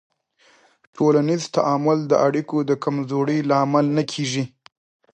[0.95, 4.43] ټولنیز تعامل د اړیکو د کمزورۍ لامل نه کېږي.